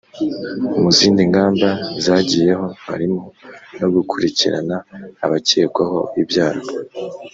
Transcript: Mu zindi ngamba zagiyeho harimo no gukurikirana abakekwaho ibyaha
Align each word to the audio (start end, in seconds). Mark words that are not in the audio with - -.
Mu 0.81 0.89
zindi 0.97 1.21
ngamba 1.29 1.69
zagiyeho 2.05 2.65
harimo 2.85 3.21
no 3.79 3.87
gukurikirana 3.95 4.75
abakekwaho 5.25 5.99
ibyaha 6.21 6.61